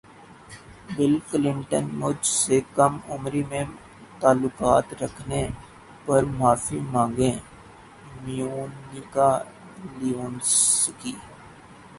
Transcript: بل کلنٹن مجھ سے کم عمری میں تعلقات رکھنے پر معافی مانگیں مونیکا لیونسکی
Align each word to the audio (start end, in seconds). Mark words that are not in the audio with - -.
بل 0.95 1.13
کلنٹن 1.29 1.85
مجھ 1.93 2.25
سے 2.27 2.59
کم 2.75 2.93
عمری 3.09 3.43
میں 3.49 3.63
تعلقات 4.21 4.87
رکھنے 5.01 5.41
پر 6.05 6.21
معافی 6.37 6.79
مانگیں 6.91 7.37
مونیکا 8.23 9.29
لیونسکی 9.97 11.13